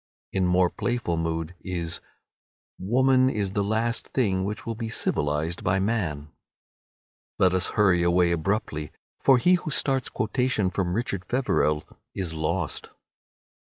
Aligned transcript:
In 0.31 0.47
more 0.47 0.71
playful 0.71 1.15
mood 1.15 1.53
is 1.61 1.99
"Woman 2.79 3.29
is 3.29 3.51
the 3.53 3.63
last 3.63 4.07
thing 4.07 4.43
which 4.43 4.65
will 4.65 4.73
be 4.73 4.89
civilized 4.89 5.63
by 5.63 5.77
man." 5.79 6.29
Let 7.37 7.53
us 7.53 7.67
hurry 7.77 8.01
away 8.01 8.31
abruptly, 8.31 8.91
for 9.19 9.37
he 9.37 9.53
who 9.61 9.69
starts 9.69 10.09
quotation 10.09 10.71
from 10.71 10.95
"Richard 10.95 11.23
Feverel" 11.25 11.83
is 12.15 12.33
lost. 12.33 12.89